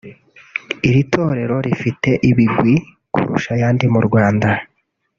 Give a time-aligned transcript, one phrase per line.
[0.87, 2.73] Iri torero rifite ibigwi
[3.13, 4.49] kurusha ayandi mu Rwanda